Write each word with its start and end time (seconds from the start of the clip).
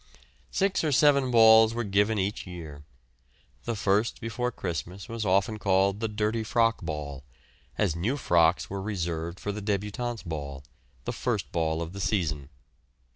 Six 0.49 0.83
or 0.83 0.91
seven 0.91 1.29
balls 1.29 1.75
were 1.75 1.83
given 1.83 2.17
each 2.17 2.47
year. 2.47 2.81
The 3.65 3.75
first 3.75 4.19
before 4.19 4.51
Christmas 4.51 5.07
was 5.07 5.27
often 5.27 5.59
called 5.59 5.99
the 5.99 6.07
dirty 6.07 6.43
frock 6.43 6.81
ball, 6.81 7.23
as 7.77 7.95
new 7.95 8.17
frocks 8.17 8.67
were 8.67 8.81
reserved 8.81 9.39
for 9.39 9.51
the 9.51 9.61
débutantes' 9.61 10.25
ball, 10.25 10.63
the 11.05 11.13
first 11.13 11.51
ball 11.51 11.83
of 11.83 11.93
the 11.93 12.01
season. 12.01 12.49